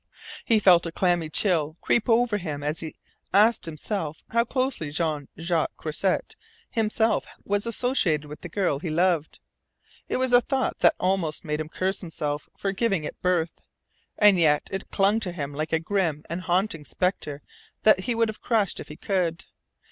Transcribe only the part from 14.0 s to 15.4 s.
And yet it clung to